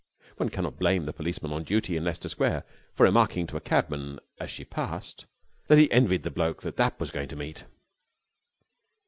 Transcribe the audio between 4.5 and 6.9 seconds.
passed that he envied the bloke that